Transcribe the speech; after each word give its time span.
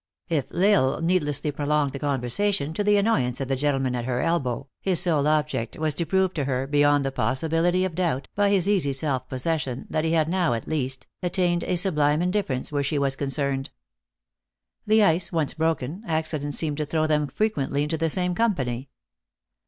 If 0.29 0.51
L 0.51 0.93
Isle 0.95 1.01
needlessly 1.03 1.51
prolonged 1.51 1.91
the 1.91 1.99
conversation, 1.99 2.73
to 2.73 2.83
the 2.83 2.97
annoy 2.97 3.21
ance 3.21 3.39
of 3.39 3.47
the 3.49 3.55
gentlemen 3.55 3.93
at 3.93 4.05
her 4.05 4.19
elbow, 4.19 4.67
his 4.79 4.99
sole 4.99 5.27
object 5.27 5.77
was 5.77 5.93
to 5.93 6.07
prove 6.07 6.33
to 6.33 6.45
her, 6.45 6.65
beyond 6.65 7.05
the 7.05 7.11
possibility 7.11 7.85
of 7.85 7.93
doubt, 7.93 8.27
by 8.33 8.49
his 8.49 8.67
easy 8.67 8.93
self 8.93 9.29
possession, 9.29 9.85
that 9.91 10.03
he 10.03 10.13
had 10.13 10.27
now, 10.27 10.53
at 10.53 10.67
least, 10.67 11.05
attained 11.21 11.61
to 11.61 11.69
a 11.71 11.75
sublime 11.75 12.23
indifference 12.23 12.71
where 12.71 12.81
she 12.81 12.97
was 12.97 13.15
con 13.15 13.27
cerned. 13.27 13.69
The 14.87 15.03
ice 15.03 15.31
once 15.31 15.53
broken, 15.53 16.01
accident 16.07 16.55
seemed 16.55 16.77
to 16.77 16.85
throw 16.87 17.05
them 17.05 17.27
frequently 17.27 17.83
into 17.83 17.99
the 17.99 18.09
same 18.09 18.33
company. 18.33 18.89